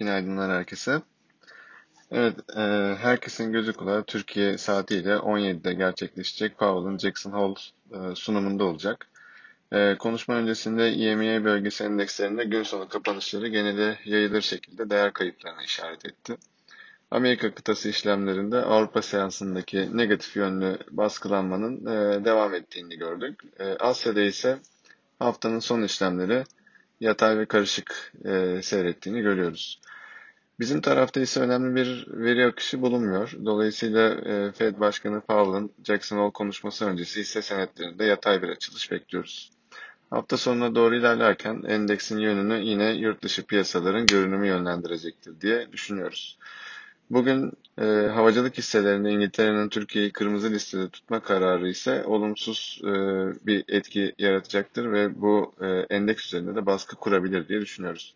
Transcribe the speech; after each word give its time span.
Günaydınlar 0.00 0.50
herkese. 0.50 1.02
Evet, 2.10 2.34
e, 2.56 2.60
herkesin 3.00 3.52
gözü 3.52 3.72
kulağı 3.72 4.04
Türkiye 4.04 4.58
saatiyle 4.58 5.14
17'de 5.14 5.74
gerçekleşecek 5.74 6.58
Powell'ın 6.58 6.98
Jackson 6.98 7.32
Hole 7.32 7.60
e, 7.92 8.14
sunumunda 8.14 8.64
olacak. 8.64 9.08
E, 9.72 9.96
konuşma 9.98 10.34
öncesinde 10.34 10.88
EMEA 10.88 11.44
bölgesi 11.44 11.84
endekslerinde 11.84 12.44
gün 12.44 12.62
sonu 12.62 12.88
kapanışları 12.88 13.48
genelde 13.48 13.98
yayılır 14.04 14.40
şekilde 14.40 14.90
değer 14.90 15.12
kayıplarına 15.12 15.62
işaret 15.62 16.06
etti. 16.06 16.36
Amerika 17.10 17.54
kıtası 17.54 17.88
işlemlerinde 17.88 18.56
Avrupa 18.56 19.02
seansındaki 19.02 19.96
negatif 19.96 20.36
yönlü 20.36 20.78
baskılanmanın 20.90 21.86
e, 21.86 22.24
devam 22.24 22.54
ettiğini 22.54 22.96
gördük. 22.96 23.40
E, 23.58 23.64
Asya'da 23.64 24.20
ise 24.20 24.58
haftanın 25.18 25.58
son 25.58 25.82
işlemleri 25.82 26.44
yatay 27.00 27.38
ve 27.38 27.46
karışık 27.46 28.12
e, 28.24 28.60
seyrettiğini 28.62 29.20
görüyoruz. 29.20 29.80
Bizim 30.60 30.80
tarafta 30.80 31.20
ise 31.20 31.40
önemli 31.40 31.74
bir 31.76 32.06
veri 32.08 32.46
akışı 32.46 32.82
bulunmuyor. 32.82 33.32
Dolayısıyla 33.44 34.10
e, 34.10 34.52
Fed 34.52 34.80
Başkanı 34.80 35.20
Powell'ın 35.20 35.70
Jackson 35.84 36.18
Hole 36.18 36.32
konuşması 36.32 36.86
öncesi 36.86 37.20
hisse 37.20 37.42
senetlerinde 37.42 38.04
yatay 38.04 38.42
bir 38.42 38.48
açılış 38.48 38.90
bekliyoruz. 38.90 39.50
Hafta 40.10 40.36
sonuna 40.36 40.74
doğru 40.74 40.96
ilerlerken 40.96 41.62
endeksin 41.68 42.18
yönünü 42.18 42.60
yine 42.60 42.90
yurt 42.90 43.22
dışı 43.22 43.46
piyasaların 43.46 44.06
görünümü 44.06 44.46
yönlendirecektir 44.46 45.40
diye 45.40 45.72
düşünüyoruz. 45.72 46.38
Bugün 47.10 47.52
e, 47.78 47.84
havacılık 47.84 48.58
hisselerinde 48.58 49.10
İngiltere'nin 49.10 49.68
Türkiye'yi 49.68 50.12
kırmızı 50.12 50.50
listede 50.50 50.88
tutma 50.88 51.22
kararı 51.22 51.68
ise 51.68 52.04
olumsuz 52.04 52.80
e, 52.84 52.88
bir 53.46 53.64
etki 53.68 54.14
yaratacaktır 54.18 54.92
ve 54.92 55.20
bu 55.20 55.54
e, 55.60 55.66
endeks 55.66 56.26
üzerinde 56.26 56.54
de 56.54 56.66
baskı 56.66 56.96
kurabilir 56.96 57.48
diye 57.48 57.60
düşünüyoruz. 57.60 58.14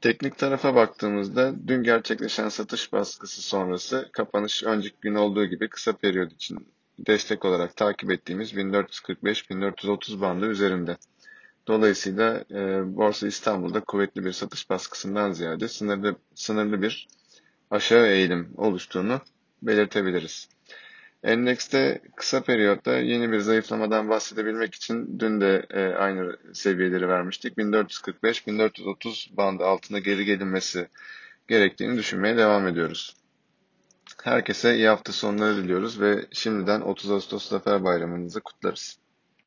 Teknik 0.00 0.38
tarafa 0.38 0.74
baktığımızda 0.74 1.54
dün 1.66 1.82
gerçekleşen 1.82 2.48
satış 2.48 2.92
baskısı 2.92 3.42
sonrası 3.42 4.08
kapanış 4.12 4.64
önceki 4.64 4.96
gün 5.00 5.14
olduğu 5.14 5.44
gibi 5.44 5.68
kısa 5.68 5.92
periyod 5.92 6.30
için 6.30 6.66
destek 6.98 7.44
olarak 7.44 7.76
takip 7.76 8.10
ettiğimiz 8.10 8.52
1445-1430 8.52 10.20
bandı 10.20 10.46
üzerinde. 10.46 10.96
Dolayısıyla 11.66 12.44
e, 12.50 12.82
Borsa 12.96 13.26
İstanbul'da 13.26 13.80
kuvvetli 13.80 14.24
bir 14.24 14.32
satış 14.32 14.70
baskısından 14.70 15.32
ziyade 15.32 15.68
sınırlı, 15.68 16.16
sınırlı 16.34 16.82
bir 16.82 17.08
aşağı 17.72 18.06
eğilim 18.06 18.50
oluştuğunu 18.56 19.20
belirtebiliriz. 19.62 20.48
Endekste 21.22 22.00
kısa 22.16 22.42
periyotta 22.42 22.98
yeni 22.98 23.32
bir 23.32 23.38
zayıflamadan 23.38 24.08
bahsedebilmek 24.08 24.74
için 24.74 25.18
dün 25.18 25.40
de 25.40 25.66
e, 25.70 25.84
aynı 25.84 26.36
seviyeleri 26.52 27.08
vermiştik. 27.08 27.58
1445-1430 27.58 29.36
bandı 29.36 29.64
altında 29.64 29.98
geri 29.98 30.24
gelinmesi 30.24 30.88
gerektiğini 31.48 31.98
düşünmeye 31.98 32.36
devam 32.36 32.66
ediyoruz. 32.68 33.16
Herkese 34.22 34.74
iyi 34.76 34.88
hafta 34.88 35.12
sonları 35.12 35.56
diliyoruz 35.56 36.00
ve 36.00 36.26
şimdiden 36.32 36.80
30 36.80 37.10
Ağustos 37.10 37.48
Zafer 37.48 37.84
Bayramınızı 37.84 38.40
kutlarız. 38.40 39.01